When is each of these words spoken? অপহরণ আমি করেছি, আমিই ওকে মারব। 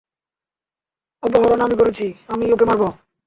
অপহরণ 1.23 1.59
আমি 1.61 1.75
করেছি, 1.75 2.05
আমিই 2.27 2.53
ওকে 2.53 2.65
মারব। 2.65 2.83